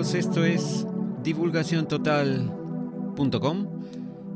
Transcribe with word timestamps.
esto 0.00 0.46
es 0.46 0.86
divulgaciontotal.com 1.22 3.66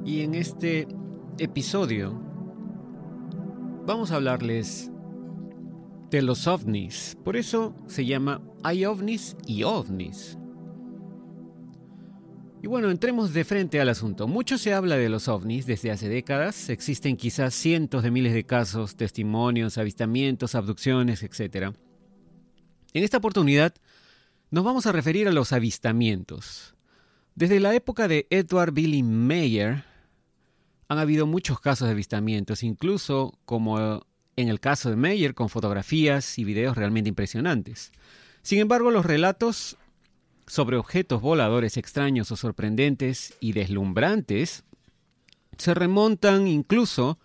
y 0.05 0.21
en 0.21 0.35
este 0.35 0.87
episodio 1.39 2.21
vamos 3.87 4.11
a 4.11 4.17
hablarles 4.17 4.91
de 6.11 6.21
los 6.21 6.47
ovnis. 6.47 7.17
Por 7.25 7.39
eso 7.39 7.75
se 7.87 8.05
llama 8.05 8.43
Hay 8.63 8.85
ovnis 8.85 9.39
y 9.47 9.63
ovnis. 9.63 10.37
Y 12.63 12.67
bueno, 12.67 12.91
entremos 12.91 13.33
de 13.33 13.47
frente 13.47 13.81
al 13.81 13.89
asunto. 13.89 14.29
Mucho 14.29 14.59
se 14.59 14.75
habla 14.75 14.97
de 14.97 15.09
los 15.09 15.29
ovnis 15.29 15.65
desde 15.65 15.91
hace 15.91 16.11
décadas. 16.11 16.69
Existen 16.69 17.17
quizás 17.17 17.55
cientos 17.55 18.03
de 18.03 18.11
miles 18.11 18.35
de 18.35 18.45
casos, 18.45 18.97
testimonios, 18.97 19.79
avistamientos, 19.79 20.55
abducciones, 20.55 21.23
etc. 21.23 21.75
En 22.93 23.03
esta 23.03 23.17
oportunidad 23.17 23.73
nos 24.55 24.63
vamos 24.63 24.87
a 24.87 24.93
referir 24.93 25.27
a 25.27 25.33
los 25.33 25.53
avistamientos. 25.53 26.77
Desde 27.35 27.59
la 27.59 27.75
época 27.75 28.07
de 28.07 28.29
Edward 28.31 28.71
Billy 28.73 29.03
Mayer 29.03 29.83
han 30.87 30.99
habido 31.01 31.27
muchos 31.27 31.59
casos 31.59 31.89
de 31.89 31.93
avistamientos, 31.93 32.63
incluso 32.63 33.37
como 33.47 34.07
en 34.37 34.49
el 34.49 34.61
caso 34.61 34.91
de 34.91 34.97
Mayer, 34.97 35.35
con 35.35 35.49
fotografías 35.49 36.39
y 36.39 36.45
videos 36.45 36.77
realmente 36.77 37.09
impresionantes. 37.09 37.91
Sin 38.43 38.61
embargo, 38.61 38.93
los 38.93 39.05
relatos 39.05 39.77
sobre 40.47 40.77
objetos 40.77 41.21
voladores 41.21 41.77
extraños 41.77 42.31
o 42.31 42.37
sorprendentes 42.37 43.35
y 43.41 43.55
deslumbrantes 43.55 44.63
se 45.59 45.75
remontan 45.75 46.47
incluso 46.47 47.19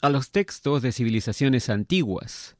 a 0.00 0.08
los 0.10 0.30
textos 0.30 0.80
de 0.80 0.92
civilizaciones 0.92 1.68
antiguas. 1.70 2.54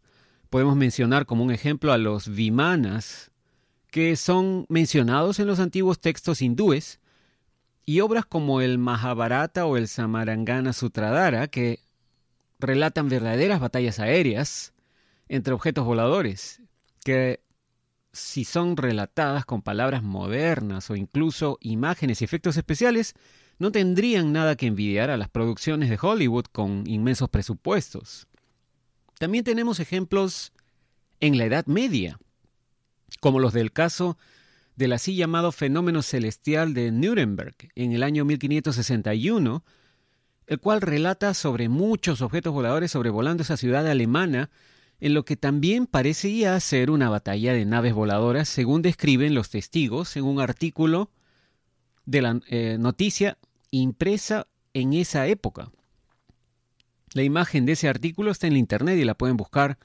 Podemos 0.49 0.75
mencionar 0.75 1.25
como 1.25 1.45
un 1.45 1.53
ejemplo 1.53 1.93
a 1.93 1.99
los 1.99 2.27
vimanas, 2.27 3.31
que 3.91 4.17
son 4.17 4.67
mencionados 4.69 5.39
en 5.39 5.47
los 5.47 5.61
antiguos 5.61 6.01
textos 6.01 6.43
hindúes, 6.43 7.01
y 7.85 8.01
obras 8.01 8.25
como 8.25 8.61
el 8.61 8.79
Mahabharata 8.79 9.67
o 9.67 9.77
el 9.77 9.89
Samarangana 9.89 10.73
Sutradhara, 10.73 11.49
que 11.49 11.81
relatan 12.59 13.09
verdaderas 13.09 13.61
batallas 13.61 13.99
aéreas 13.99 14.75
entre 15.29 15.55
objetos 15.55 15.85
voladores, 15.85 16.61
que 17.05 17.41
si 18.13 18.45
son 18.45 18.77
relatadas 18.77 19.45
con 19.45 19.63
palabras 19.63 20.03
modernas 20.03 20.91
o 20.91 20.97
incluso 20.97 21.59
imágenes 21.61 22.21
y 22.21 22.25
efectos 22.25 22.57
especiales, 22.57 23.15
no 23.59 23.73
tendrían 23.73 24.33
nada 24.33 24.57
que 24.57 24.67
envidiar 24.67 25.11
a 25.11 25.17
las 25.17 25.29
producciones 25.29 25.91
de 25.91 25.99
Hollywood 26.01 26.47
con 26.47 26.85
inmensos 26.87 27.29
presupuestos. 27.29 28.27
También 29.19 29.45
tenemos 29.45 29.81
ejemplos 29.81 30.53
en 31.21 31.39
la 31.39 31.45
Edad 31.45 31.67
Media, 31.67 32.19
como 33.19 33.41
los 33.41 33.53
del 33.53 33.73
caso 33.73 34.17
del 34.77 34.93
así 34.93 35.15
llamado 35.15 35.53
fenómeno 35.53 36.03
celestial 36.03 36.73
de 36.73 36.91
Nuremberg 36.91 37.55
en 37.75 37.93
el 37.93 38.03
año 38.03 38.25
1561, 38.25 39.65
el 40.47 40.59
cual 40.59 40.81
relata 40.81 41.35
sobre 41.35 41.69
muchos 41.69 42.23
objetos 42.23 42.53
voladores 42.53 42.93
sobrevolando 42.93 43.43
esa 43.43 43.57
ciudad 43.57 43.87
alemana, 43.87 44.51
en 45.01 45.15
lo 45.15 45.25
que 45.25 45.37
también 45.37 45.87
parecía 45.87 46.59
ser 46.61 46.91
una 46.91 47.09
batalla 47.09 47.53
de 47.53 47.65
naves 47.65 47.95
voladoras, 47.95 48.49
según 48.49 48.83
describen 48.83 49.35
los 49.35 49.51
testigos 49.51 50.17
en 50.17 50.25
un 50.25 50.41
artículo 50.41 51.11
de 52.05 52.23
la 52.23 52.41
eh, 52.49 52.77
noticia 52.79 53.39
impresa 53.71 54.47
en 54.75 54.93
esa 54.93 55.27
época. 55.27 55.71
La 57.13 57.23
imagen 57.23 57.67
de 57.67 57.73
ese 57.73 57.89
artículo 57.89 58.31
está 58.31 58.47
en 58.47 58.55
la 58.55 58.59
internet 58.61 58.99
y 58.99 59.05
la 59.05 59.15
pueden 59.15 59.37
buscar 59.37 59.79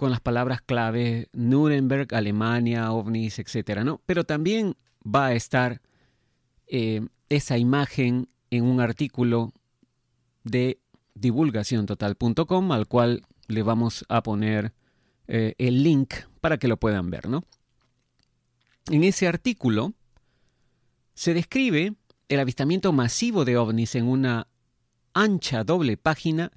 con 0.00 0.10
las 0.10 0.22
palabras 0.22 0.62
clave 0.62 1.28
Nuremberg, 1.34 2.14
Alemania, 2.14 2.90
ovnis, 2.90 3.38
etcétera, 3.38 3.84
¿no? 3.84 4.00
Pero 4.06 4.24
también 4.24 4.74
va 5.04 5.26
a 5.26 5.34
estar 5.34 5.82
eh, 6.68 7.06
esa 7.28 7.58
imagen 7.58 8.30
en 8.50 8.64
un 8.64 8.80
artículo 8.80 9.52
de 10.42 10.80
divulgaciontotal.com 11.12 12.72
al 12.72 12.88
cual 12.88 13.26
le 13.46 13.62
vamos 13.62 14.06
a 14.08 14.22
poner 14.22 14.72
eh, 15.28 15.54
el 15.58 15.82
link 15.82 16.14
para 16.40 16.56
que 16.56 16.66
lo 16.66 16.78
puedan 16.78 17.10
ver, 17.10 17.28
¿no? 17.28 17.44
En 18.88 19.04
ese 19.04 19.28
artículo 19.28 19.92
se 21.12 21.34
describe 21.34 21.92
el 22.30 22.40
avistamiento 22.40 22.94
masivo 22.94 23.44
de 23.44 23.58
ovnis 23.58 23.94
en 23.96 24.06
una 24.06 24.48
ancha 25.12 25.62
doble 25.62 25.98
página 25.98 26.52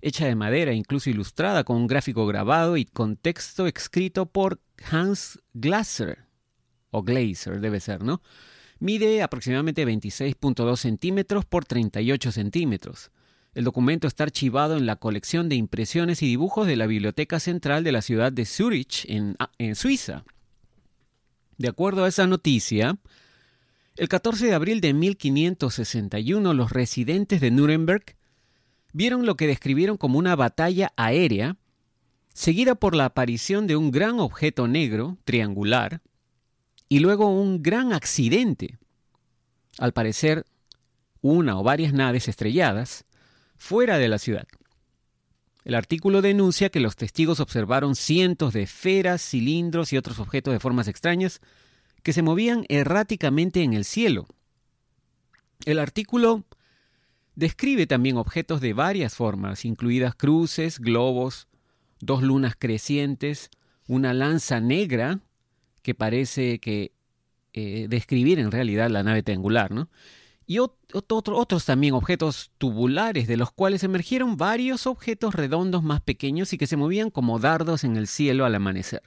hecha 0.00 0.26
de 0.26 0.34
madera, 0.34 0.72
incluso 0.72 1.10
ilustrada 1.10 1.64
con 1.64 1.76
un 1.76 1.86
gráfico 1.86 2.26
grabado 2.26 2.76
y 2.76 2.84
con 2.84 3.16
texto 3.16 3.66
escrito 3.66 4.26
por 4.26 4.60
Hans 4.90 5.40
Glaser, 5.54 6.26
o 6.90 7.02
Glaser 7.02 7.60
debe 7.60 7.80
ser, 7.80 8.02
¿no? 8.02 8.22
Mide 8.80 9.22
aproximadamente 9.22 9.84
26.2 9.84 10.76
centímetros 10.76 11.44
por 11.44 11.64
38 11.64 12.30
centímetros. 12.30 13.10
El 13.54 13.64
documento 13.64 14.06
está 14.06 14.22
archivado 14.24 14.76
en 14.76 14.86
la 14.86 14.96
colección 14.96 15.48
de 15.48 15.56
impresiones 15.56 16.22
y 16.22 16.26
dibujos 16.26 16.66
de 16.66 16.76
la 16.76 16.86
Biblioteca 16.86 17.40
Central 17.40 17.82
de 17.82 17.92
la 17.92 18.02
ciudad 18.02 18.30
de 18.32 18.44
Zurich, 18.44 19.04
en, 19.08 19.36
en 19.58 19.74
Suiza. 19.74 20.24
De 21.56 21.68
acuerdo 21.68 22.04
a 22.04 22.08
esa 22.08 22.28
noticia, 22.28 22.98
el 23.96 24.08
14 24.08 24.46
de 24.46 24.54
abril 24.54 24.80
de 24.80 24.94
1561 24.94 26.54
los 26.54 26.70
residentes 26.70 27.40
de 27.40 27.50
Nuremberg 27.50 28.17
vieron 28.92 29.26
lo 29.26 29.36
que 29.36 29.46
describieron 29.46 29.96
como 29.96 30.18
una 30.18 30.36
batalla 30.36 30.92
aérea, 30.96 31.56
seguida 32.32 32.74
por 32.74 32.94
la 32.94 33.06
aparición 33.06 33.66
de 33.66 33.76
un 33.76 33.90
gran 33.90 34.20
objeto 34.20 34.68
negro, 34.68 35.18
triangular, 35.24 36.00
y 36.88 37.00
luego 37.00 37.28
un 37.28 37.62
gran 37.62 37.92
accidente. 37.92 38.78
Al 39.78 39.92
parecer, 39.92 40.46
una 41.20 41.58
o 41.58 41.62
varias 41.62 41.92
naves 41.92 42.28
estrelladas 42.28 43.04
fuera 43.56 43.98
de 43.98 44.08
la 44.08 44.18
ciudad. 44.18 44.46
El 45.64 45.74
artículo 45.74 46.22
denuncia 46.22 46.70
que 46.70 46.80
los 46.80 46.96
testigos 46.96 47.40
observaron 47.40 47.94
cientos 47.94 48.54
de 48.54 48.62
esferas, 48.62 49.20
cilindros 49.20 49.92
y 49.92 49.98
otros 49.98 50.18
objetos 50.18 50.54
de 50.54 50.60
formas 50.60 50.88
extrañas 50.88 51.40
que 52.02 52.14
se 52.14 52.22
movían 52.22 52.64
erráticamente 52.68 53.62
en 53.62 53.74
el 53.74 53.84
cielo. 53.84 54.26
El 55.66 55.78
artículo 55.78 56.44
describe 57.38 57.86
también 57.86 58.16
objetos 58.16 58.60
de 58.60 58.72
varias 58.72 59.14
formas, 59.14 59.64
incluidas 59.64 60.16
cruces, 60.16 60.80
globos, 60.80 61.46
dos 62.00 62.20
lunas 62.20 62.56
crecientes, 62.58 63.50
una 63.86 64.12
lanza 64.12 64.58
negra 64.58 65.20
que 65.82 65.94
parece 65.94 66.58
que 66.58 66.90
eh, 67.52 67.86
describir 67.88 68.40
en 68.40 68.50
realidad 68.50 68.90
la 68.90 69.04
nave 69.04 69.22
triangular, 69.22 69.70
¿no? 69.70 69.88
y 70.48 70.58
otros 70.58 71.64
también 71.64 71.94
objetos 71.94 72.50
tubulares, 72.58 73.28
de 73.28 73.36
los 73.36 73.52
cuales 73.52 73.84
emergieron 73.84 74.36
varios 74.36 74.88
objetos 74.88 75.34
redondos 75.34 75.84
más 75.84 76.00
pequeños 76.00 76.52
y 76.52 76.58
que 76.58 76.66
se 76.66 76.78
movían 76.78 77.10
como 77.10 77.38
dardos 77.38 77.84
en 77.84 77.96
el 77.96 78.08
cielo 78.08 78.46
al 78.46 78.54
amanecer. 78.54 79.02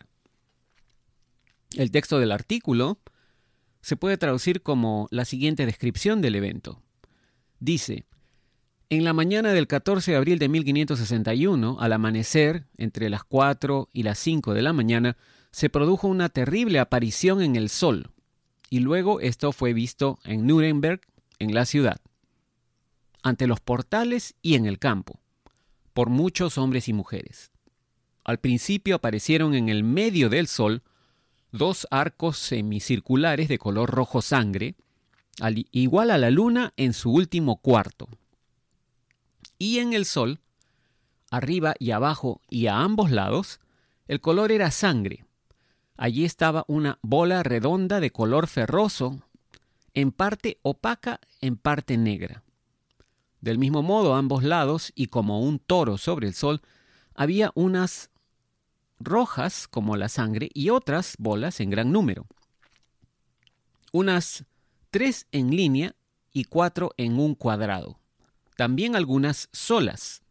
El 1.75 1.91
texto 1.91 2.19
del 2.19 2.31
artículo 2.31 2.99
se 3.81 3.97
puede 3.97 4.17
traducir 4.17 4.61
como 4.61 5.07
la 5.09 5.25
siguiente 5.25 5.65
descripción 5.65 6.21
del 6.21 6.35
evento. 6.35 6.81
Dice, 7.59 8.05
en 8.91 9.05
la 9.05 9.13
mañana 9.13 9.53
del 9.53 9.67
14 9.67 10.11
de 10.11 10.17
abril 10.17 10.37
de 10.37 10.49
1561, 10.49 11.77
al 11.79 11.93
amanecer, 11.93 12.65
entre 12.75 13.09
las 13.09 13.23
4 13.23 13.87
y 13.93 14.03
las 14.03 14.19
5 14.19 14.53
de 14.53 14.61
la 14.61 14.73
mañana, 14.73 15.15
se 15.51 15.69
produjo 15.69 16.09
una 16.09 16.27
terrible 16.27 16.77
aparición 16.77 17.41
en 17.41 17.55
el 17.55 17.69
sol, 17.69 18.11
y 18.69 18.79
luego 18.79 19.21
esto 19.21 19.53
fue 19.53 19.71
visto 19.71 20.19
en 20.25 20.45
Nuremberg, 20.45 20.99
en 21.39 21.53
la 21.53 21.65
ciudad, 21.65 22.01
ante 23.23 23.47
los 23.47 23.61
portales 23.61 24.35
y 24.41 24.55
en 24.55 24.65
el 24.65 24.77
campo, 24.77 25.21
por 25.93 26.09
muchos 26.09 26.57
hombres 26.57 26.89
y 26.89 26.93
mujeres. 26.93 27.49
Al 28.25 28.39
principio 28.39 28.95
aparecieron 28.95 29.55
en 29.55 29.69
el 29.69 29.85
medio 29.85 30.27
del 30.27 30.47
sol 30.47 30.83
dos 31.53 31.87
arcos 31.91 32.37
semicirculares 32.37 33.47
de 33.47 33.57
color 33.57 33.89
rojo 33.89 34.21
sangre, 34.21 34.75
igual 35.71 36.11
a 36.11 36.17
la 36.17 36.29
luna 36.29 36.73
en 36.75 36.91
su 36.91 37.13
último 37.13 37.55
cuarto. 37.55 38.09
Y 39.61 39.77
en 39.77 39.93
el 39.93 40.05
sol, 40.05 40.39
arriba 41.29 41.75
y 41.77 41.91
abajo 41.91 42.41
y 42.49 42.65
a 42.65 42.79
ambos 42.79 43.11
lados, 43.11 43.59
el 44.07 44.19
color 44.19 44.51
era 44.51 44.71
sangre. 44.71 45.23
Allí 45.97 46.25
estaba 46.25 46.65
una 46.67 46.97
bola 47.03 47.43
redonda 47.43 47.99
de 47.99 48.09
color 48.09 48.47
ferroso, 48.47 49.21
en 49.93 50.11
parte 50.11 50.57
opaca, 50.63 51.19
en 51.41 51.57
parte 51.57 51.95
negra. 51.95 52.41
Del 53.39 53.59
mismo 53.59 53.83
modo, 53.83 54.15
a 54.15 54.17
ambos 54.17 54.43
lados, 54.43 54.91
y 54.95 55.05
como 55.05 55.41
un 55.41 55.59
toro 55.59 55.99
sobre 55.99 56.27
el 56.27 56.33
sol, 56.33 56.63
había 57.13 57.51
unas 57.53 58.09
rojas 58.99 59.67
como 59.67 59.95
la 59.95 60.09
sangre 60.09 60.49
y 60.55 60.71
otras 60.71 61.13
bolas 61.19 61.59
en 61.59 61.69
gran 61.69 61.91
número. 61.91 62.25
Unas 63.91 64.43
tres 64.89 65.27
en 65.31 65.55
línea 65.55 65.95
y 66.33 66.45
cuatro 66.45 66.95
en 66.97 67.19
un 67.19 67.35
cuadrado. 67.35 68.00
También 68.61 68.95
algunas 68.95 69.49
solas. 69.51 70.21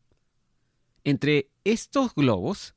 Entre 1.03 1.51
estos 1.65 2.15
globos 2.15 2.77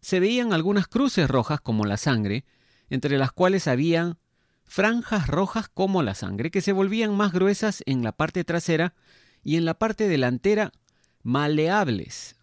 se 0.00 0.18
veían 0.18 0.52
algunas 0.52 0.88
cruces 0.88 1.30
rojas 1.30 1.60
como 1.60 1.84
la 1.84 1.96
sangre 1.96 2.44
entre 2.90 3.16
las 3.16 3.30
cuales 3.30 3.68
habían 3.68 4.18
franjas 4.64 5.28
rojas 5.28 5.68
como 5.68 6.02
la 6.02 6.16
sangre, 6.16 6.50
que 6.50 6.60
se 6.60 6.72
volvían 6.72 7.16
más 7.16 7.30
gruesas 7.30 7.84
en 7.86 8.02
la 8.02 8.10
parte 8.10 8.42
trasera 8.42 8.92
y 9.44 9.54
en 9.54 9.66
la 9.66 9.74
parte 9.74 10.08
delantera 10.08 10.72
maleables, 11.22 12.34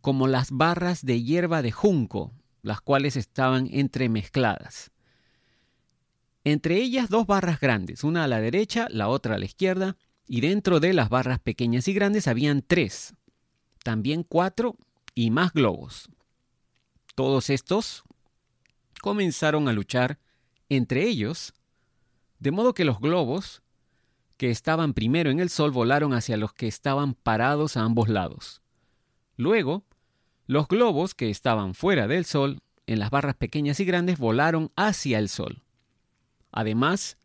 como 0.00 0.28
las 0.28 0.52
barras 0.52 1.04
de 1.04 1.22
hierba 1.22 1.60
de 1.60 1.72
junco, 1.72 2.32
las 2.62 2.80
cuales 2.80 3.16
estaban 3.16 3.68
entremezcladas. 3.70 4.92
Entre 6.42 6.76
ellas 6.76 7.10
dos 7.10 7.26
barras 7.26 7.60
grandes, 7.60 8.02
una 8.02 8.24
a 8.24 8.28
la 8.28 8.40
derecha, 8.40 8.88
la 8.88 9.08
otra 9.08 9.34
a 9.34 9.38
la 9.38 9.44
izquierda, 9.44 9.98
y 10.28 10.40
dentro 10.40 10.80
de 10.80 10.92
las 10.92 11.08
barras 11.08 11.38
pequeñas 11.38 11.88
y 11.88 11.94
grandes 11.94 12.28
habían 12.28 12.62
tres, 12.62 13.14
también 13.82 14.22
cuatro 14.22 14.76
y 15.14 15.30
más 15.30 15.52
globos. 15.52 16.08
Todos 17.14 17.50
estos 17.50 18.04
comenzaron 19.00 19.68
a 19.68 19.72
luchar 19.72 20.18
entre 20.68 21.04
ellos, 21.04 21.54
de 22.38 22.50
modo 22.50 22.74
que 22.74 22.84
los 22.84 23.00
globos 23.00 23.62
que 24.36 24.50
estaban 24.50 24.92
primero 24.92 25.30
en 25.30 25.40
el 25.40 25.48
sol 25.48 25.70
volaron 25.70 26.12
hacia 26.12 26.36
los 26.36 26.52
que 26.52 26.66
estaban 26.66 27.14
parados 27.14 27.76
a 27.76 27.82
ambos 27.82 28.08
lados. 28.08 28.60
Luego, 29.36 29.84
los 30.46 30.68
globos 30.68 31.14
que 31.14 31.30
estaban 31.30 31.74
fuera 31.74 32.06
del 32.06 32.24
sol, 32.24 32.60
en 32.86 32.98
las 32.98 33.10
barras 33.10 33.34
pequeñas 33.36 33.80
y 33.80 33.84
grandes, 33.84 34.18
volaron 34.18 34.70
hacia 34.76 35.18
el 35.18 35.28
sol. 35.28 35.62
Además, 36.52 37.16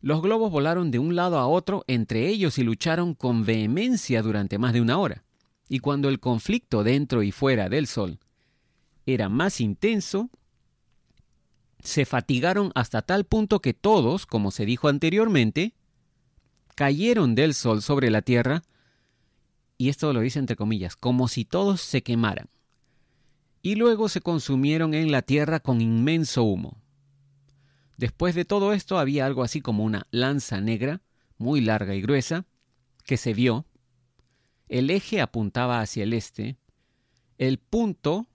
los 0.00 0.22
globos 0.22 0.50
volaron 0.50 0.90
de 0.90 0.98
un 0.98 1.16
lado 1.16 1.38
a 1.38 1.46
otro 1.46 1.84
entre 1.86 2.28
ellos 2.28 2.58
y 2.58 2.62
lucharon 2.62 3.14
con 3.14 3.44
vehemencia 3.44 4.22
durante 4.22 4.58
más 4.58 4.72
de 4.72 4.80
una 4.80 4.98
hora. 4.98 5.24
Y 5.68 5.80
cuando 5.80 6.08
el 6.08 6.20
conflicto 6.20 6.84
dentro 6.84 7.22
y 7.22 7.32
fuera 7.32 7.68
del 7.68 7.86
sol 7.86 8.18
era 9.06 9.28
más 9.28 9.60
intenso, 9.60 10.30
se 11.82 12.04
fatigaron 12.04 12.72
hasta 12.74 13.02
tal 13.02 13.24
punto 13.24 13.60
que 13.60 13.74
todos, 13.74 14.26
como 14.26 14.50
se 14.50 14.66
dijo 14.66 14.88
anteriormente, 14.88 15.74
cayeron 16.74 17.34
del 17.34 17.54
sol 17.54 17.82
sobre 17.82 18.10
la 18.10 18.22
tierra, 18.22 18.62
y 19.76 19.88
esto 19.88 20.12
lo 20.12 20.20
dice 20.20 20.38
entre 20.38 20.56
comillas, 20.56 20.96
como 20.96 21.28
si 21.28 21.44
todos 21.44 21.80
se 21.80 22.02
quemaran, 22.02 22.48
y 23.62 23.74
luego 23.74 24.08
se 24.08 24.20
consumieron 24.20 24.94
en 24.94 25.10
la 25.10 25.22
tierra 25.22 25.60
con 25.60 25.80
inmenso 25.80 26.42
humo. 26.42 26.76
Después 27.98 28.36
de 28.36 28.44
todo 28.44 28.72
esto 28.72 28.96
había 28.96 29.26
algo 29.26 29.42
así 29.42 29.60
como 29.60 29.82
una 29.84 30.06
lanza 30.12 30.60
negra, 30.60 31.02
muy 31.36 31.60
larga 31.60 31.96
y 31.96 32.00
gruesa, 32.00 32.46
que 33.04 33.16
se 33.16 33.34
vio. 33.34 33.66
El 34.68 34.88
eje 34.90 35.20
apuntaba 35.20 35.80
hacia 35.80 36.04
el 36.04 36.12
este, 36.12 36.58
el 37.38 37.58
punto, 37.58 38.28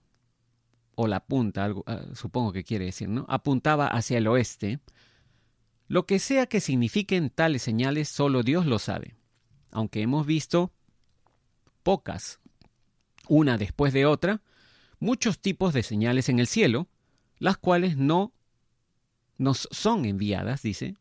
o 0.94 1.06
la 1.06 1.24
punta, 1.24 1.64
algo, 1.64 1.82
ah, 1.86 2.02
supongo 2.12 2.52
que 2.52 2.62
quiere 2.62 2.84
decir, 2.84 3.08
¿no? 3.08 3.24
Apuntaba 3.26 3.86
hacia 3.86 4.18
el 4.18 4.26
oeste, 4.26 4.80
lo 5.88 6.04
que 6.04 6.18
sea 6.18 6.46
que 6.46 6.60
signifiquen 6.60 7.30
tales 7.30 7.62
señales, 7.62 8.10
solo 8.10 8.42
Dios 8.42 8.66
lo 8.66 8.78
sabe. 8.78 9.16
Aunque 9.70 10.02
hemos 10.02 10.26
visto 10.26 10.74
pocas, 11.82 12.38
una 13.28 13.56
después 13.56 13.94
de 13.94 14.04
otra, 14.04 14.42
muchos 14.98 15.38
tipos 15.38 15.72
de 15.72 15.82
señales 15.82 16.28
en 16.28 16.38
el 16.38 16.48
cielo, 16.48 16.86
las 17.38 17.56
cuales 17.56 17.96
no 17.96 18.33
nos 19.38 19.68
son 19.70 20.04
enviadas, 20.04 20.62
dice, 20.62 20.94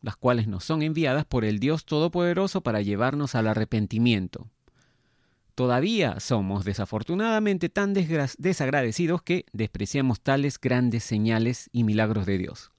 las 0.00 0.16
cuales 0.16 0.48
nos 0.48 0.64
son 0.64 0.82
enviadas 0.82 1.24
por 1.24 1.44
el 1.44 1.58
Dios 1.58 1.84
Todopoderoso 1.84 2.60
para 2.62 2.82
llevarnos 2.82 3.34
al 3.34 3.48
arrepentimiento. 3.48 4.48
Todavía 5.54 6.20
somos 6.20 6.64
desafortunadamente 6.64 7.68
tan 7.68 7.92
desagradecidos 7.92 9.22
que 9.22 9.44
despreciamos 9.52 10.20
tales 10.20 10.60
grandes 10.60 11.02
señales 11.02 11.68
y 11.72 11.82
milagros 11.82 12.26
de 12.26 12.38
Dios 12.38 12.70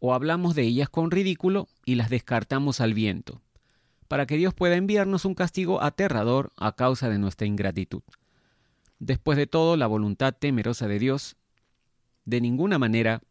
o 0.00 0.14
hablamos 0.14 0.54
de 0.54 0.62
ellas 0.62 0.88
con 0.88 1.10
ridículo 1.10 1.68
y 1.84 1.96
las 1.96 2.10
descartamos 2.10 2.80
al 2.80 2.94
viento, 2.94 3.40
para 4.06 4.26
que 4.26 4.36
Dios 4.36 4.54
pueda 4.54 4.76
enviarnos 4.76 5.24
un 5.24 5.34
castigo 5.34 5.82
aterrador 5.82 6.52
a 6.56 6.72
causa 6.72 7.08
de 7.08 7.18
nuestra 7.18 7.46
ingratitud. 7.46 8.02
Después 8.98 9.38
de 9.38 9.46
todo, 9.46 9.76
la 9.76 9.86
voluntad 9.86 10.34
temerosa 10.38 10.88
de 10.88 10.98
Dios 10.98 11.36
de 12.24 12.40
ninguna 12.40 12.78
manera 12.78 13.22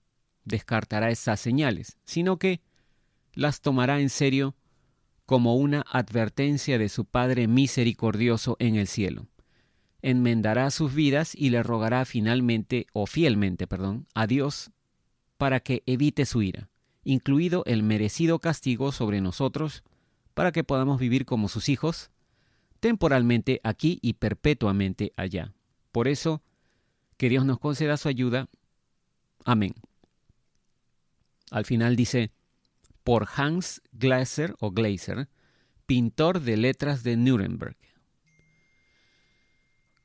descartará 0.48 1.10
esas 1.10 1.40
señales, 1.40 1.98
sino 2.06 2.38
que 2.38 2.62
las 3.34 3.62
tomará 3.62 4.00
en 4.00 4.10
serio 4.10 4.56
como 5.26 5.56
una 5.56 5.84
advertencia 5.92 6.78
de 6.78 6.90
su 6.90 7.06
Padre 7.06 7.48
misericordioso 7.48 8.56
en 8.60 8.76
el 8.76 8.88
cielo. 8.88 9.28
Enmendará 10.02 10.72
sus 10.72 10.94
vidas 10.94 11.36
y 11.36 11.50
le 11.50 11.64
rogará 11.64 12.06
finalmente 12.06 12.88
o 12.94 13.06
fielmente, 13.06 13.68
perdón, 13.68 14.08
a 14.14 14.26
Dios 14.26 14.72
para 15.38 15.60
que 15.60 15.84
evite 15.86 16.26
su 16.26 16.42
ira, 16.42 16.70
incluido 17.04 17.64
el 17.66 17.84
merecido 17.84 18.40
castigo 18.40 18.92
sobre 18.92 19.22
nosotros, 19.22 19.84
para 20.34 20.52
que 20.52 20.64
podamos 20.64 21.00
vivir 21.00 21.26
como 21.26 21.50
sus 21.50 21.70
hijos, 21.70 22.10
temporalmente 22.80 23.60
aquí 23.64 24.00
y 24.02 24.14
perpetuamente 24.14 25.14
allá. 25.16 25.54
Por 25.92 26.08
eso, 26.08 26.42
que 27.18 27.30
Dios 27.30 27.46
nos 27.46 27.60
conceda 27.60 27.98
su 27.98 28.08
ayuda. 28.08 28.48
Amén. 29.46 29.74
Al 31.52 31.66
final 31.66 31.96
dice, 31.96 32.32
por 33.04 33.28
Hans 33.36 33.82
Glaser 33.94 34.56
o 34.60 34.72
Glaser, 34.72 35.30
pintor 35.86 36.42
de 36.42 36.58
letras 36.58 37.04
de 37.04 37.16
Nuremberg. 37.16 37.78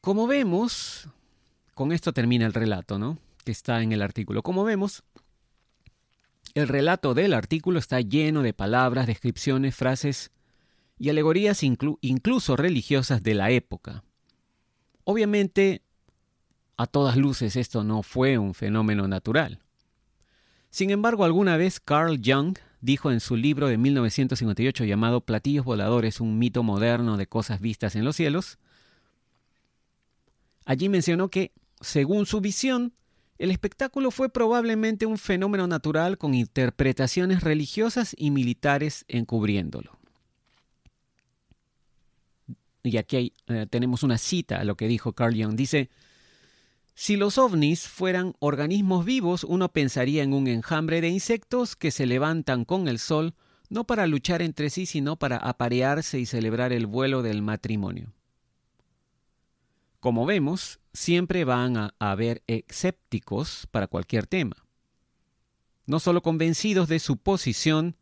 Como 0.01 0.27
vemos, 0.27 1.09
con 1.75 1.93
esto 1.93 2.13
termina 2.13 2.47
el 2.47 2.55
relato, 2.55 2.99
¿no? 2.99 3.19
Que 3.45 3.53
está 3.53 3.83
en 3.83 3.93
el 3.93 4.03
artículo. 4.03 4.43
Como 4.43 4.65
vemos, 4.65 5.05
el 6.55 6.69
relato 6.69 7.15
del 7.15 7.35
artículo 7.35 7.79
está 7.79 8.01
lleno 8.01 8.43
de 8.43 8.53
palabras, 8.53 9.07
descripciones, 9.07 9.75
frases 9.75 10.31
y 10.99 11.09
alegorías 11.09 11.63
incluso 11.63 12.57
religiosas 12.57 13.23
de 13.23 13.35
la 13.35 13.51
época. 13.51 14.05
Obviamente, 15.05 15.83
a 16.77 16.87
todas 16.87 17.17
luces 17.17 17.57
esto 17.57 17.83
no 17.83 18.03
fue 18.03 18.39
un 18.39 18.55
fenómeno 18.55 19.09
natural. 19.09 19.61
Sin 20.73 20.89
embargo, 20.89 21.25
alguna 21.25 21.59
vez 21.59 21.81
Carl 21.81 22.19
Jung 22.25 22.57
dijo 22.81 23.13
en 23.13 23.21
su 23.21 23.37
libro 23.37 23.69
de 23.69 23.77
1958 23.77 24.85
llamado 24.85 25.21
Platillos 25.21 25.67
Voladores, 25.67 26.19
un 26.19 26.39
mito 26.39 26.63
moderno 26.63 27.19
de 27.19 27.27
cosas 27.27 27.61
vistas 27.61 27.95
en 27.95 28.07
los 28.07 28.17
cielos, 28.17 28.59
allí 30.65 30.89
mencionó 30.89 31.29
que, 31.29 31.53
según 31.83 32.25
su 32.25 32.41
visión, 32.41 32.95
el 33.37 33.51
espectáculo 33.51 34.11
fue 34.11 34.31
probablemente 34.31 35.05
un 35.05 35.19
fenómeno 35.19 35.67
natural 35.67 36.17
con 36.17 36.33
interpretaciones 36.33 37.43
religiosas 37.43 38.15
y 38.17 38.31
militares 38.31 39.05
encubriéndolo. 39.09 39.99
Y 42.83 42.97
aquí 42.97 43.35
eh, 43.47 43.67
tenemos 43.69 44.03
una 44.05 44.17
cita 44.17 44.59
a 44.59 44.65
lo 44.65 44.77
que 44.77 44.89
dijo 44.89 45.13
Carl 45.13 45.35
Jung. 45.35 45.55
Dice, 45.55 45.91
si 46.95 47.17
los 47.17 47.39
ovnis 47.39 47.89
fueran 47.89 48.35
organismos 48.39 49.05
vivos, 49.05 49.45
uno 49.45 49.71
pensaría 49.71 50.23
en 50.23 50.35
un 50.35 50.47
enjambre 50.47 51.01
de 51.01 51.09
insectos 51.09 51.75
que 51.75 51.91
se 51.91 52.07
levantan 52.07 52.65
con 52.65 52.87
el 52.87 52.99
sol, 52.99 53.35
no 53.71 53.85
para 53.85 54.07
luchar 54.07 54.43
entre 54.43 54.69
sí, 54.69 54.85
sino 54.85 55.17
para 55.17 55.39
aparearse 55.39 56.21
y 56.21 56.27
celebrar 56.27 56.73
el 56.73 56.87
vuelo 56.87 57.23
del 57.23 57.41
matrimonio. 57.41 58.13
Como 60.01 60.27
vemos, 60.27 60.81
siempre 60.93 61.45
van 61.45 61.77
a 61.77 61.95
haber 61.99 62.43
escépticos 62.47 63.67
para 63.71 63.87
cualquier 63.87 64.27
tema. 64.27 64.57
No 65.87 66.01
solo 66.01 66.23
convencidos 66.23 66.89
de 66.89 66.99
su 66.99 67.17
posición, 67.17 67.97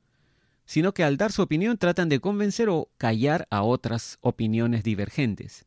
sino 0.65 0.93
que 0.93 1.05
al 1.05 1.17
dar 1.17 1.31
su 1.31 1.43
opinión 1.43 1.79
tratan 1.79 2.09
de 2.09 2.21
convencer 2.21 2.69
o 2.69 2.91
callar 2.97 3.47
a 3.51 3.63
otras 3.63 4.19
opiniones 4.21 4.83
divergentes. 4.83 5.67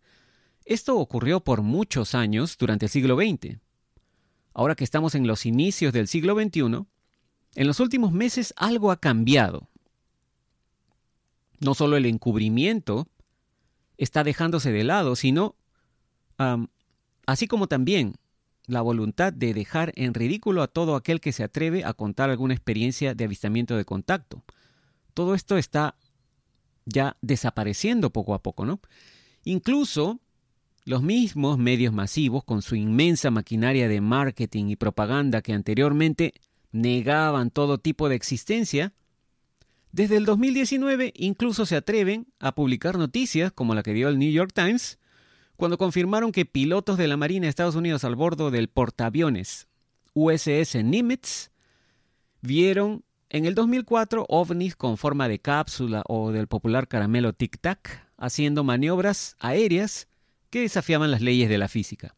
Esto 0.66 0.98
ocurrió 0.98 1.42
por 1.42 1.62
muchos 1.62 2.16
años 2.16 2.58
durante 2.58 2.86
el 2.86 2.90
siglo 2.90 3.18
XX. 3.18 3.58
Ahora 4.54 4.76
que 4.76 4.84
estamos 4.84 5.16
en 5.16 5.28
los 5.28 5.46
inicios 5.46 5.94
del 5.94 6.08
siglo 6.08 6.36
XXI, 6.36 6.86
en 7.56 7.68
los 7.68 7.80
últimos 7.80 8.12
meses 8.12 8.54
algo 8.58 8.92
ha 8.92 8.98
cambiado. 9.00 9.68
No 11.60 11.74
solo 11.74 11.98
el 11.98 12.06
encubrimiento 12.06 13.08
está 13.98 14.24
dejándose 14.24 14.72
de 14.72 14.84
lado, 14.84 15.16
sino 15.16 15.56
así 17.26 17.48
como 17.48 17.68
también 17.68 18.16
la 18.66 18.82
voluntad 18.82 19.34
de 19.34 19.54
dejar 19.54 19.92
en 19.96 20.14
ridículo 20.14 20.62
a 20.62 20.68
todo 20.68 20.96
aquel 20.96 21.20
que 21.20 21.32
se 21.32 21.44
atreve 21.44 21.84
a 21.84 21.94
contar 21.94 22.30
alguna 22.30 22.54
experiencia 22.54 23.14
de 23.14 23.26
avistamiento 23.26 23.76
de 23.76 23.86
contacto. 23.86 24.44
Todo 25.14 25.36
esto 25.36 25.58
está 25.58 25.96
ya 26.86 27.18
desapareciendo 27.22 28.10
poco 28.10 28.34
a 28.34 28.42
poco, 28.42 28.66
¿no? 28.66 28.80
Incluso 29.44 30.20
los 30.86 31.02
mismos 31.02 31.58
medios 31.58 31.94
masivos, 31.94 32.44
con 32.44 32.62
su 32.62 32.76
inmensa 32.76 33.32
maquinaria 33.32 33.88
de 33.88 34.02
marketing 34.02 34.66
y 34.70 34.76
propaganda 34.76 35.42
que 35.42 35.54
anteriormente 35.54 36.34
negaban 36.72 37.52
todo 37.52 37.78
tipo 37.78 38.10
de 38.10 38.16
existencia, 38.16 38.94
desde 39.92 40.18
el 40.18 40.26
2019 40.26 41.14
incluso 41.16 41.66
se 41.66 41.76
atreven 41.76 42.28
a 42.40 42.56
publicar 42.56 42.98
noticias 42.98 43.52
como 43.52 43.76
la 43.76 43.84
que 43.84 43.94
dio 43.94 44.10
el 44.10 44.18
New 44.18 44.32
York 44.32 44.52
Times, 44.54 44.98
cuando 45.56 45.78
confirmaron 45.78 46.32
que 46.32 46.46
pilotos 46.46 46.98
de 46.98 47.08
la 47.08 47.16
Marina 47.16 47.46
de 47.46 47.50
Estados 47.50 47.76
Unidos 47.76 48.04
al 48.04 48.16
bordo 48.16 48.50
del 48.50 48.70
portaaviones 48.70 49.68
USS 50.14 50.84
Nimitz 50.84 51.52
vieron 52.42 53.04
en 53.30 53.46
el 53.46 53.56
2004 53.56 54.26
ovnis 54.30 54.76
con 54.76 54.98
forma 54.98 55.28
de 55.28 55.40
cápsula 55.40 56.04
o 56.08 56.32
del 56.32 56.48
popular 56.48 56.88
caramelo 56.88 57.34
Tic 57.34 57.60
Tac 57.60 58.08
haciendo 58.18 58.64
maniobras 58.64 59.36
aéreas 59.40 60.08
que 60.54 60.62
desafiaban 60.62 61.10
las 61.10 61.22
leyes 61.22 61.50
de 61.50 61.58
la 61.58 61.68
física. 61.68 62.16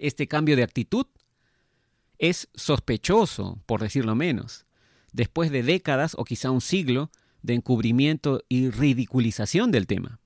Este 0.00 0.26
cambio 0.26 0.56
de 0.56 0.64
actitud 0.64 1.06
es 2.18 2.48
sospechoso, 2.52 3.62
por 3.64 3.80
decirlo 3.80 4.16
menos, 4.16 4.66
después 5.12 5.52
de 5.52 5.62
décadas 5.62 6.16
o 6.18 6.24
quizá 6.24 6.50
un 6.50 6.60
siglo 6.60 7.12
de 7.42 7.54
encubrimiento 7.54 8.42
y 8.48 8.70
ridiculización 8.70 9.70
del 9.70 9.86
tema. 9.86 10.18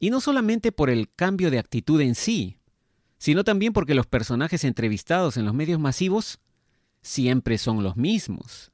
Y 0.00 0.10
no 0.10 0.20
solamente 0.20 0.72
por 0.72 0.90
el 0.90 1.08
cambio 1.08 1.52
de 1.52 1.60
actitud 1.60 2.00
en 2.00 2.16
sí, 2.16 2.58
sino 3.16 3.44
también 3.44 3.72
porque 3.72 3.94
los 3.94 4.08
personajes 4.08 4.64
entrevistados 4.64 5.36
en 5.36 5.44
los 5.44 5.54
medios 5.54 5.78
masivos 5.78 6.40
siempre 7.00 7.58
son 7.58 7.84
los 7.84 7.96
mismos. 7.96 8.71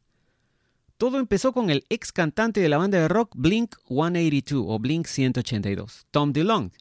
Todo 0.99 1.21
empezó 1.21 1.53
con 1.53 1.71
el 1.71 1.85
ex 1.91 2.11
cantante 2.11 2.61
de 2.61 2.69
la 2.69 2.77
banda 2.77 2.99
de 2.99 3.07
rock 3.07 3.33
Blink 3.37 3.77
182 3.87 4.65
o 4.67 4.79
Blink 4.81 5.07
182, 5.07 6.09
Tom 6.11 6.33
DeLonge, 6.33 6.77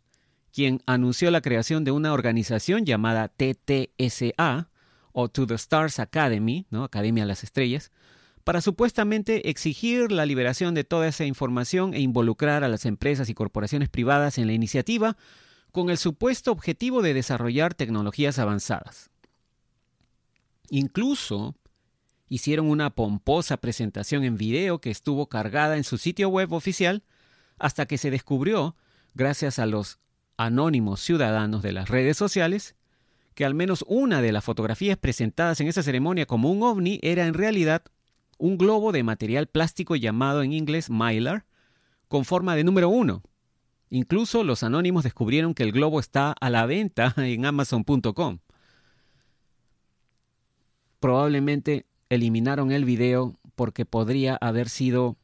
quien 0.51 0.81
anunció 0.88 1.29
la 1.29 1.41
creación 1.41 1.83
de 1.83 1.91
una 1.91 2.12
organización 2.12 2.83
llamada 2.83 3.27
TTSA 3.27 4.71
o 5.12 5.29
To 5.29 5.45
the 5.45 5.53
Stars 5.53 6.00
Academy, 6.00 6.65
¿no? 6.71 6.83
Academia 6.83 7.25
de 7.25 7.27
las 7.27 7.43
Estrellas, 7.43 7.91
para 8.43 8.62
supuestamente 8.62 9.51
exigir 9.51 10.12
la 10.12 10.25
liberación 10.25 10.74
de 10.74 10.83
toda 10.83 11.07
esa 11.07 11.25
información 11.25 11.93
e 11.93 12.00
involucrar 12.00 12.63
a 12.63 12.69
las 12.69 12.88
empresas 12.88 13.29
y 13.29 13.36
corporaciones 13.36 13.88
privadas 13.88 14.39
en 14.39 14.47
la 14.47 14.53
iniciativa 14.53 15.15
con 15.71 15.91
el 15.91 15.97
supuesto 16.00 16.51
objetivo 16.51 17.03
de 17.03 17.13
desarrollar 17.13 17.75
tecnologías 17.75 18.39
avanzadas. 18.39 19.12
Incluso 20.71 21.55
hicieron 22.29 22.69
una 22.69 22.89
pomposa 22.89 23.57
presentación 23.57 24.24
en 24.24 24.38
video 24.38 24.79
que 24.79 24.91
estuvo 24.91 25.27
cargada 25.27 25.77
en 25.77 25.84
su 25.84 25.98
sitio 25.98 26.29
web 26.29 26.53
oficial 26.53 27.03
hasta 27.57 27.86
que 27.86 27.98
se 27.98 28.12
descubrió, 28.12 28.75
gracias 29.15 29.60
a 29.60 29.65
los 29.65 30.00
anónimos 30.38 31.01
ciudadanos 31.01 31.63
de 31.63 31.72
las 31.72 31.89
redes 31.89 32.17
sociales, 32.17 32.75
que 33.34 33.46
al 33.46 33.55
menos 33.55 33.84
una 33.88 34.22
de 34.22 34.31
las 34.31 34.43
fotografías 34.43 34.98
presentadas 34.98 35.60
en 35.62 35.67
esa 35.67 35.84
ceremonia 35.84 36.25
como 36.25 36.51
un 36.51 36.63
ovni 36.63 37.00
era 37.01 37.25
en 37.25 37.34
realidad 37.34 37.84
un 38.38 38.57
globo 38.57 38.91
de 38.91 39.03
material 39.03 39.48
plástico 39.48 39.96
llamado 39.96 40.43
en 40.43 40.53
inglés 40.53 40.89
mylar, 40.89 41.46
con 42.07 42.24
forma 42.24 42.55
de 42.55 42.63
número 42.63 42.89
uno. 42.89 43.24
Incluso 43.89 44.43
los 44.43 44.63
anónimos 44.63 45.03
descubrieron 45.03 45.53
que 45.53 45.63
el 45.63 45.72
globo 45.72 46.00
está 46.00 46.34
a 46.39 46.50
la 46.50 46.65
venta 46.65 47.13
en 47.17 47.46
amazon.com. 47.46 48.39
Probablemente 51.00 51.87
eliminaron 52.10 52.72
el 52.72 52.86
video 52.86 53.40
porque 53.56 53.86
podría 53.86 54.36
haber 54.36 54.70
sido 54.70 55.18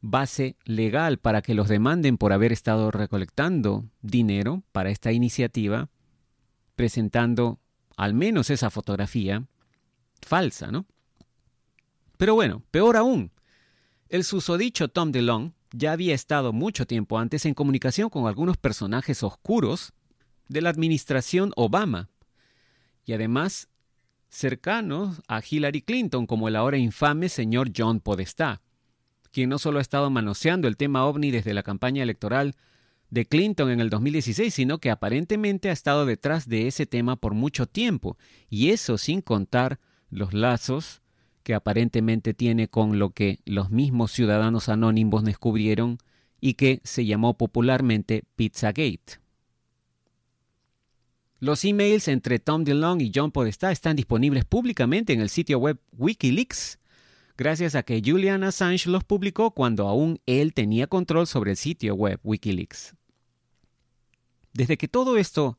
base 0.00 0.56
legal 0.64 1.18
para 1.18 1.40
que 1.40 1.54
los 1.54 1.68
demanden 1.68 2.18
por 2.18 2.32
haber 2.32 2.52
estado 2.52 2.90
recolectando 2.90 3.84
dinero 4.02 4.62
para 4.72 4.90
esta 4.90 5.12
iniciativa, 5.12 5.88
presentando 6.76 7.58
al 7.96 8.12
menos 8.12 8.50
esa 8.50 8.70
fotografía 8.70 9.46
falsa, 10.20 10.70
¿no? 10.70 10.86
Pero 12.16 12.34
bueno, 12.34 12.62
peor 12.70 12.96
aún, 12.96 13.32
el 14.08 14.24
susodicho 14.24 14.88
Tom 14.88 15.10
DeLong 15.10 15.52
ya 15.72 15.92
había 15.92 16.14
estado 16.14 16.52
mucho 16.52 16.86
tiempo 16.86 17.18
antes 17.18 17.46
en 17.46 17.54
comunicación 17.54 18.08
con 18.08 18.26
algunos 18.26 18.56
personajes 18.56 19.22
oscuros 19.22 19.92
de 20.48 20.60
la 20.60 20.70
administración 20.70 21.52
Obama 21.56 22.10
y 23.04 23.12
además 23.12 23.68
cercanos 24.34 25.22
a 25.28 25.40
Hillary 25.48 25.82
Clinton 25.82 26.26
como 26.26 26.48
el 26.48 26.56
ahora 26.56 26.76
infame 26.76 27.28
señor 27.28 27.70
John 27.74 28.00
Podestá, 28.00 28.62
quien 29.30 29.48
no 29.48 29.58
solo 29.58 29.78
ha 29.78 29.82
estado 29.82 30.10
manoseando 30.10 30.68
el 30.68 30.76
tema 30.76 31.06
ovni 31.06 31.30
desde 31.30 31.54
la 31.54 31.62
campaña 31.62 32.02
electoral 32.02 32.54
de 33.10 33.26
Clinton 33.26 33.70
en 33.70 33.80
el 33.80 33.90
2016, 33.90 34.52
sino 34.52 34.78
que 34.78 34.90
aparentemente 34.90 35.70
ha 35.70 35.72
estado 35.72 36.04
detrás 36.04 36.48
de 36.48 36.66
ese 36.66 36.84
tema 36.84 37.16
por 37.16 37.34
mucho 37.34 37.66
tiempo, 37.66 38.18
y 38.50 38.70
eso 38.70 38.98
sin 38.98 39.20
contar 39.20 39.78
los 40.10 40.34
lazos 40.34 41.00
que 41.44 41.54
aparentemente 41.54 42.34
tiene 42.34 42.68
con 42.68 42.98
lo 42.98 43.10
que 43.10 43.38
los 43.44 43.70
mismos 43.70 44.10
ciudadanos 44.10 44.68
anónimos 44.68 45.24
descubrieron 45.24 45.98
y 46.40 46.54
que 46.54 46.80
se 46.82 47.06
llamó 47.06 47.36
popularmente 47.36 48.24
Pizzagate. 48.34 49.23
Los 51.44 51.62
emails 51.66 52.08
entre 52.08 52.38
Tom 52.38 52.64
DeLong 52.64 53.02
y 53.02 53.12
John 53.14 53.30
Podesta 53.30 53.70
están 53.70 53.96
disponibles 53.96 54.46
públicamente 54.46 55.12
en 55.12 55.20
el 55.20 55.28
sitio 55.28 55.58
web 55.58 55.78
Wikileaks, 55.92 56.78
gracias 57.36 57.74
a 57.74 57.82
que 57.82 58.00
Julian 58.02 58.44
Assange 58.44 58.88
los 58.88 59.04
publicó 59.04 59.50
cuando 59.50 59.86
aún 59.86 60.22
él 60.24 60.54
tenía 60.54 60.86
control 60.86 61.26
sobre 61.26 61.50
el 61.50 61.58
sitio 61.58 61.96
web 61.96 62.18
Wikileaks. 62.22 62.94
Desde 64.54 64.78
que 64.78 64.88
todo 64.88 65.18
esto 65.18 65.58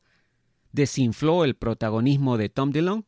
desinfló 0.72 1.44
el 1.44 1.54
protagonismo 1.54 2.36
de 2.36 2.48
Tom 2.48 2.72
DeLong, 2.72 3.04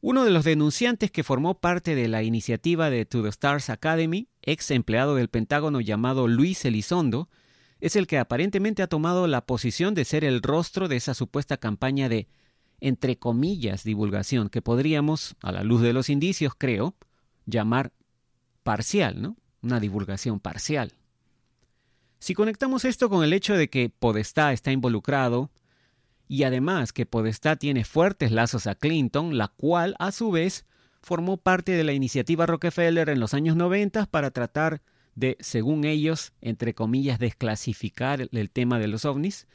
uno 0.00 0.24
de 0.24 0.30
los 0.30 0.44
denunciantes 0.46 1.10
que 1.10 1.22
formó 1.22 1.60
parte 1.60 1.94
de 1.94 2.08
la 2.08 2.22
iniciativa 2.22 2.88
de 2.88 3.04
To 3.04 3.22
the 3.22 3.28
Stars 3.28 3.68
Academy, 3.68 4.30
ex 4.40 4.70
empleado 4.70 5.16
del 5.16 5.28
Pentágono 5.28 5.82
llamado 5.82 6.28
Luis 6.28 6.64
Elizondo, 6.64 7.28
es 7.80 7.96
el 7.96 8.06
que 8.06 8.18
aparentemente 8.18 8.82
ha 8.82 8.86
tomado 8.86 9.26
la 9.26 9.46
posición 9.46 9.94
de 9.94 10.04
ser 10.04 10.24
el 10.24 10.42
rostro 10.42 10.88
de 10.88 10.96
esa 10.96 11.14
supuesta 11.14 11.56
campaña 11.56 12.08
de, 12.08 12.28
entre 12.80 13.18
comillas, 13.18 13.84
divulgación, 13.84 14.48
que 14.48 14.62
podríamos, 14.62 15.36
a 15.42 15.52
la 15.52 15.64
luz 15.64 15.82
de 15.82 15.92
los 15.92 16.10
indicios, 16.10 16.54
creo, 16.56 16.94
llamar 17.46 17.92
parcial, 18.62 19.20
¿no? 19.22 19.36
Una 19.62 19.80
divulgación 19.80 20.40
parcial. 20.40 20.92
Si 22.18 22.34
conectamos 22.34 22.84
esto 22.84 23.08
con 23.08 23.24
el 23.24 23.32
hecho 23.32 23.54
de 23.54 23.70
que 23.70 23.88
Podestá 23.88 24.52
está 24.52 24.72
involucrado 24.72 25.50
y 26.28 26.44
además 26.44 26.92
que 26.92 27.06
Podestá 27.06 27.56
tiene 27.56 27.84
fuertes 27.84 28.30
lazos 28.30 28.66
a 28.66 28.74
Clinton, 28.74 29.38
la 29.38 29.48
cual 29.48 29.96
a 29.98 30.12
su 30.12 30.30
vez 30.30 30.66
formó 31.02 31.38
parte 31.38 31.72
de 31.72 31.84
la 31.84 31.94
iniciativa 31.94 32.44
Rockefeller 32.44 33.08
en 33.08 33.20
los 33.20 33.32
años 33.32 33.56
90 33.56 34.06
para 34.06 34.30
tratar 34.30 34.82
de, 35.14 35.36
según 35.40 35.84
ellos, 35.84 36.32
entre 36.40 36.74
comillas, 36.74 37.18
desclasificar 37.18 38.28
el 38.30 38.50
tema 38.50 38.78
de 38.78 38.88
los 38.88 39.04
ovnis, 39.04 39.46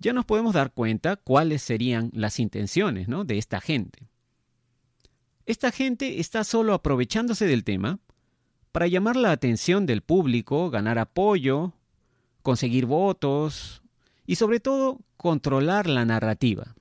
ya 0.00 0.12
nos 0.14 0.24
podemos 0.24 0.54
dar 0.54 0.72
cuenta 0.72 1.16
cuáles 1.16 1.62
serían 1.62 2.10
las 2.14 2.40
intenciones 2.40 3.06
¿no? 3.06 3.24
de 3.24 3.38
esta 3.38 3.60
gente. 3.60 4.08
Esta 5.46 5.70
gente 5.70 6.20
está 6.20 6.42
solo 6.42 6.74
aprovechándose 6.74 7.46
del 7.46 7.64
tema 7.64 7.98
para 8.72 8.86
llamar 8.86 9.16
la 9.16 9.30
atención 9.30 9.84
del 9.84 10.00
público, 10.00 10.70
ganar 10.70 10.98
apoyo, 10.98 11.74
conseguir 12.42 12.86
votos 12.86 13.82
y 14.26 14.36
sobre 14.36 14.60
todo 14.60 15.00
controlar 15.16 15.86
la 15.86 16.04
narrativa. 16.04 16.74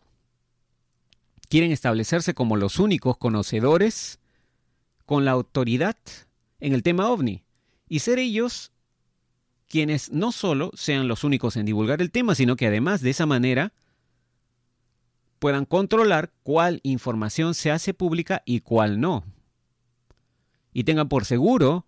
Quieren 1.49 1.71
establecerse 1.71 2.33
como 2.33 2.55
los 2.55 2.79
únicos 2.79 3.17
conocedores 3.17 4.19
con 5.05 5.25
la 5.25 5.31
autoridad 5.31 5.97
en 6.59 6.73
el 6.73 6.83
tema 6.83 7.09
ovni 7.09 7.43
y 7.89 7.99
ser 7.99 8.19
ellos 8.19 8.71
quienes 9.67 10.11
no 10.11 10.31
solo 10.31 10.71
sean 10.75 11.07
los 11.07 11.23
únicos 11.23 11.57
en 11.57 11.65
divulgar 11.65 12.01
el 12.01 12.11
tema, 12.11 12.35
sino 12.35 12.55
que 12.55 12.67
además 12.67 13.01
de 13.01 13.09
esa 13.09 13.25
manera 13.25 13.73
puedan 15.39 15.65
controlar 15.65 16.31
cuál 16.43 16.79
información 16.83 17.53
se 17.53 17.71
hace 17.71 17.93
pública 17.93 18.41
y 18.45 18.61
cuál 18.61 18.99
no. 18.99 19.23
Y 20.73 20.83
tengan 20.83 21.09
por 21.09 21.25
seguro 21.25 21.85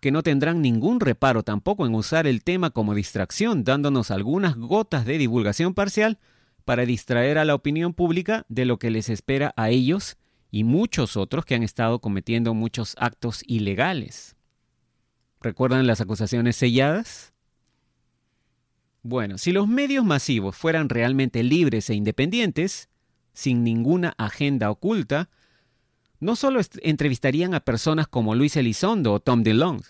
que 0.00 0.10
no 0.10 0.22
tendrán 0.22 0.62
ningún 0.62 1.00
reparo 1.00 1.42
tampoco 1.42 1.86
en 1.86 1.94
usar 1.94 2.26
el 2.26 2.42
tema 2.42 2.70
como 2.70 2.94
distracción, 2.94 3.64
dándonos 3.64 4.10
algunas 4.10 4.56
gotas 4.56 5.04
de 5.04 5.18
divulgación 5.18 5.74
parcial 5.74 6.18
para 6.64 6.86
distraer 6.86 7.38
a 7.38 7.44
la 7.44 7.54
opinión 7.54 7.92
pública 7.92 8.44
de 8.48 8.64
lo 8.64 8.78
que 8.78 8.90
les 8.90 9.10
espera 9.10 9.52
a 9.56 9.70
ellos 9.70 10.16
y 10.50 10.64
muchos 10.64 11.16
otros 11.16 11.44
que 11.44 11.54
han 11.54 11.62
estado 11.62 12.00
cometiendo 12.00 12.54
muchos 12.54 12.96
actos 12.98 13.42
ilegales. 13.46 14.36
¿Recuerdan 15.40 15.86
las 15.86 16.00
acusaciones 16.00 16.56
selladas? 16.56 17.32
Bueno, 19.02 19.38
si 19.38 19.52
los 19.52 19.66
medios 19.66 20.04
masivos 20.04 20.54
fueran 20.54 20.90
realmente 20.90 21.42
libres 21.42 21.88
e 21.88 21.94
independientes, 21.94 22.90
sin 23.32 23.64
ninguna 23.64 24.14
agenda 24.18 24.70
oculta, 24.70 25.30
no 26.18 26.36
solo 26.36 26.60
entrevistarían 26.82 27.54
a 27.54 27.60
personas 27.60 28.06
como 28.06 28.34
Luis 28.34 28.56
Elizondo 28.56 29.14
o 29.14 29.20
Tom 29.20 29.42
DeLong, 29.42 29.80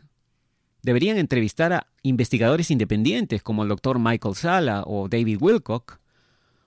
deberían 0.82 1.18
entrevistar 1.18 1.72
a 1.72 1.86
investigadores 2.02 2.70
independientes 2.70 3.42
como 3.42 3.64
el 3.64 3.68
doctor 3.68 3.98
Michael 3.98 4.36
Sala 4.36 4.84
o 4.86 5.08
David 5.08 5.38
Wilcock, 5.40 5.98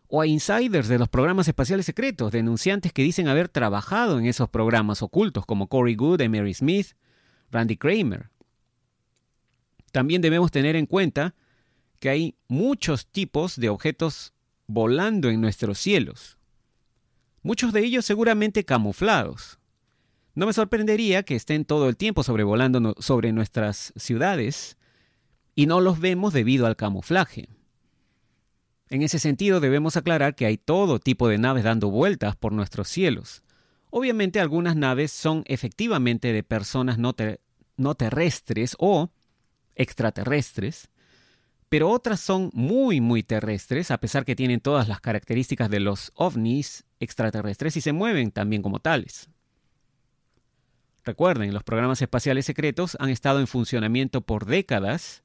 o 0.08 0.22
a 0.22 0.28
insiders 0.28 0.90
de 0.90 1.00
los 1.00 1.08
programas 1.08 1.48
espaciales 1.48 1.86
secretos, 1.86 2.34
denunciantes 2.34 2.92
que 2.92 3.02
dicen 3.02 3.30
haber 3.30 3.48
trabajado 3.48 4.20
en 4.20 4.26
esos 4.26 4.50
programas 4.50 5.02
ocultos 5.02 5.46
como 5.46 5.68
Corey 5.68 5.96
Good, 5.96 6.22
Emery 6.22 6.54
Smith, 6.54 6.88
Randy 7.50 7.78
Kramer. 7.78 8.30
También 9.94 10.22
debemos 10.22 10.52
tener 10.52 10.76
en 10.76 10.88
cuenta 10.88 11.36
que 12.02 12.10
hay 12.10 12.36
muchos 12.50 13.08
tipos 13.08 13.56
de 13.56 13.70
objetos 13.70 14.34
volando 14.68 15.30
en 15.30 15.40
nuestros 15.40 15.80
cielos 15.80 16.38
muchos 17.44 17.74
de 17.74 17.82
ellos 17.82 18.06
seguramente 18.06 18.64
camuflados. 18.64 19.60
No 20.34 20.48
me 20.48 20.54
sorprendería 20.54 21.22
que 21.24 21.36
estén 21.36 21.66
todo 21.66 21.88
el 21.88 21.98
tiempo 21.98 22.24
sobrevolando 22.24 22.96
sobre 22.98 23.32
nuestras 23.32 23.94
ciudades 23.96 24.78
y 25.54 25.68
no 25.68 25.80
los 25.80 26.00
vemos 26.00 26.34
debido 26.34 26.66
al 26.66 26.76
camuflaje. 26.76 27.50
En 28.90 29.04
ese 29.04 29.20
sentido 29.20 29.60
debemos 29.60 29.96
aclarar 29.96 30.34
que 30.34 30.46
hay 30.46 30.58
todo 30.58 31.00
tipo 31.00 31.28
de 31.28 31.38
naves 31.38 31.64
dando 31.64 31.92
vueltas 31.92 32.36
por 32.36 32.52
nuestros 32.52 32.88
cielos. 32.88 33.44
Obviamente 33.92 34.40
algunas 34.40 34.76
naves 34.76 35.12
son 35.12 35.44
efectivamente 35.46 36.34
de 36.34 36.44
personas 36.44 36.98
no, 36.98 37.14
no 37.78 37.96
terrestres 37.96 38.76
o 38.80 39.12
extraterrestres, 39.76 40.90
pero 41.70 41.90
otras 41.90 42.20
son 42.20 42.52
muy, 42.54 43.02
muy 43.02 43.24
terrestres, 43.24 43.90
a 43.90 43.98
pesar 43.98 44.26
que 44.26 44.36
tienen 44.36 44.60
todas 44.60 44.88
las 44.88 45.02
características 45.02 45.70
de 45.70 45.80
los 45.80 46.12
ovnis 46.16 46.86
extraterrestres 47.00 47.76
y 47.78 47.82
se 47.82 47.94
mueven 47.94 48.32
también 48.32 48.62
como 48.62 48.80
tales. 48.80 49.30
Recuerden, 51.04 51.54
los 51.54 51.64
programas 51.64 52.02
espaciales 52.02 52.46
secretos 52.46 52.96
han 53.00 53.10
estado 53.10 53.40
en 53.40 53.48
funcionamiento 53.48 54.22
por 54.22 54.46
décadas, 54.46 55.24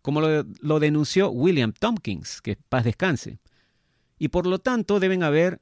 como 0.00 0.20
lo, 0.20 0.80
denunció 0.80 1.30
William 1.30 1.72
Tompkins, 1.72 2.40
que 2.40 2.56
paz 2.56 2.84
descanse. 2.84 3.38
Y 4.18 4.28
por 4.28 4.46
lo 4.46 4.58
tanto 4.58 4.98
deben 4.98 5.22
haber, 5.22 5.60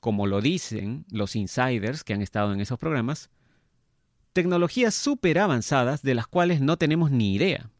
como 0.00 0.26
lo 0.26 0.40
dicen 0.40 1.06
los 1.10 1.34
insiders 1.34 2.04
que 2.04 2.14
han 2.14 2.22
estado 2.22 2.52
en 2.52 2.60
esos 2.60 2.78
programas, 2.78 3.30
tecnologías 4.32 4.94
súper 4.94 5.38
avanzadas 5.38 6.02
de 6.02 6.14
las 6.14 6.26
cuales 6.26 6.60
no 6.60 6.76
tenemos 6.76 7.10
ni 7.10 7.34
idea. 7.34 7.70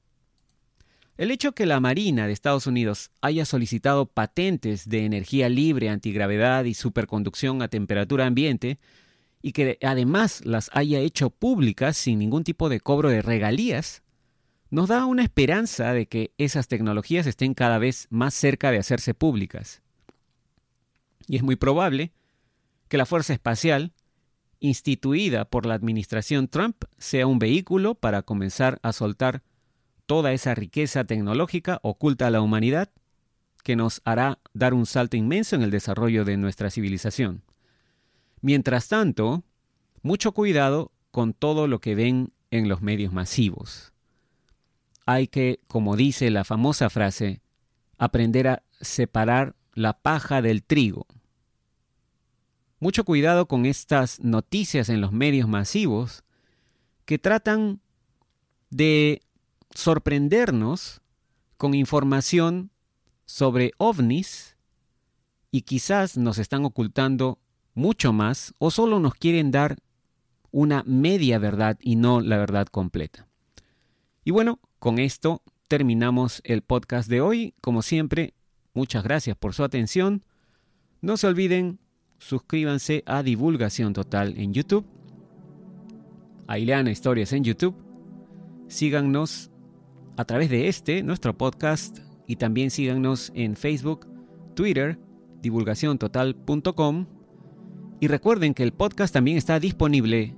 El 1.16 1.30
hecho 1.30 1.52
que 1.52 1.66
la 1.66 1.80
Marina 1.80 2.26
de 2.26 2.32
Estados 2.32 2.66
Unidos 2.66 3.10
haya 3.20 3.44
solicitado 3.44 4.06
patentes 4.06 4.88
de 4.88 5.04
energía 5.04 5.48
libre, 5.50 5.90
antigravedad 5.90 6.64
y 6.64 6.74
superconducción 6.74 7.60
a 7.60 7.68
temperatura 7.68 8.26
ambiente, 8.26 8.78
y 9.42 9.52
que 9.52 9.78
además 9.82 10.42
las 10.44 10.70
haya 10.72 10.98
hecho 11.00 11.30
públicas 11.30 11.96
sin 11.96 12.18
ningún 12.18 12.44
tipo 12.44 12.68
de 12.68 12.80
cobro 12.80 13.10
de 13.10 13.22
regalías, 13.22 14.02
nos 14.70 14.88
da 14.88 15.04
una 15.04 15.22
esperanza 15.22 15.92
de 15.92 16.06
que 16.06 16.32
esas 16.38 16.68
tecnologías 16.68 17.26
estén 17.26 17.54
cada 17.54 17.78
vez 17.78 18.06
más 18.10 18.34
cerca 18.34 18.70
de 18.70 18.78
hacerse 18.78 19.14
públicas. 19.14 19.82
Y 21.26 21.36
es 21.36 21.42
muy 21.42 21.56
probable 21.56 22.12
que 22.88 22.96
la 22.96 23.06
Fuerza 23.06 23.32
Espacial, 23.32 23.92
instituida 24.60 25.44
por 25.46 25.66
la 25.66 25.74
administración 25.74 26.48
Trump, 26.48 26.84
sea 26.98 27.26
un 27.26 27.38
vehículo 27.38 27.94
para 27.94 28.22
comenzar 28.22 28.78
a 28.82 28.92
soltar 28.92 29.42
toda 30.06 30.32
esa 30.32 30.54
riqueza 30.54 31.04
tecnológica 31.04 31.80
oculta 31.82 32.26
a 32.26 32.30
la 32.30 32.40
humanidad 32.40 32.90
que 33.62 33.76
nos 33.76 34.00
hará 34.04 34.38
dar 34.54 34.74
un 34.74 34.86
salto 34.86 35.16
inmenso 35.16 35.56
en 35.56 35.62
el 35.62 35.70
desarrollo 35.70 36.24
de 36.24 36.36
nuestra 36.36 36.70
civilización. 36.70 37.42
Mientras 38.40 38.88
tanto, 38.88 39.44
mucho 40.02 40.32
cuidado 40.32 40.92
con 41.10 41.34
todo 41.34 41.66
lo 41.66 41.80
que 41.80 41.94
ven 41.94 42.32
en 42.50 42.68
los 42.68 42.82
medios 42.82 43.12
masivos. 43.12 43.92
Hay 45.06 45.28
que, 45.28 45.60
como 45.66 45.96
dice 45.96 46.30
la 46.30 46.44
famosa 46.44 46.90
frase, 46.90 47.42
aprender 47.98 48.48
a 48.48 48.62
separar 48.80 49.54
la 49.74 50.00
paja 50.00 50.42
del 50.42 50.62
trigo. 50.62 51.06
Mucho 52.80 53.04
cuidado 53.04 53.46
con 53.46 53.66
estas 53.66 54.20
noticias 54.20 54.88
en 54.88 55.02
los 55.02 55.12
medios 55.12 55.46
masivos 55.46 56.24
que 57.04 57.18
tratan 57.18 57.80
de 58.70 59.20
sorprendernos 59.74 61.02
con 61.58 61.74
información 61.74 62.70
sobre 63.26 63.72
ovnis 63.76 64.56
y 65.50 65.62
quizás 65.62 66.16
nos 66.16 66.38
están 66.38 66.64
ocultando 66.64 67.38
mucho 67.74 68.14
más 68.14 68.54
o 68.58 68.70
solo 68.70 68.98
nos 68.98 69.14
quieren 69.14 69.50
dar 69.50 69.76
una 70.50 70.82
media 70.86 71.38
verdad 71.38 71.78
y 71.80 71.96
no 71.96 72.22
la 72.22 72.38
verdad 72.38 72.66
completa. 72.66 73.28
Y 74.24 74.30
bueno, 74.30 74.58
con 74.78 74.98
esto 74.98 75.42
terminamos 75.68 76.40
el 76.44 76.62
podcast 76.62 77.10
de 77.10 77.20
hoy. 77.20 77.54
Como 77.60 77.82
siempre, 77.82 78.32
muchas 78.72 79.04
gracias 79.04 79.36
por 79.36 79.54
su 79.54 79.64
atención. 79.64 80.24
No 81.00 81.16
se 81.16 81.26
olviden, 81.26 81.78
suscríbanse 82.20 83.02
a 83.06 83.24
Divulgación 83.24 83.92
Total 83.92 84.38
en 84.38 84.54
YouTube. 84.54 84.86
Aileana 86.46 86.92
Historias 86.92 87.32
en 87.32 87.42
YouTube. 87.42 87.74
Síganos 88.68 89.50
a 90.16 90.24
través 90.24 90.50
de 90.50 90.68
este, 90.68 91.02
nuestro 91.02 91.36
podcast, 91.36 91.98
y 92.30 92.36
también 92.36 92.70
síganos 92.70 93.32
en 93.34 93.56
Facebook, 93.56 94.06
Twitter, 94.54 95.00
divulgaciontotal.com. 95.42 97.06
Y 97.98 98.06
recuerden 98.06 98.54
que 98.54 98.62
el 98.62 98.72
podcast 98.72 99.12
también 99.12 99.36
está 99.36 99.58
disponible 99.58 100.36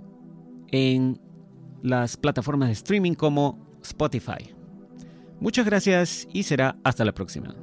en 0.69 1.21
las 1.83 2.17
plataformas 2.17 2.69
de 2.69 2.73
streaming 2.73 3.13
como 3.13 3.59
Spotify. 3.83 4.55
Muchas 5.39 5.67
gracias 5.67 6.27
y 6.33 6.45
será 6.45 6.79
hasta 6.83 7.05
la 7.05 7.13
próxima. 7.13 7.55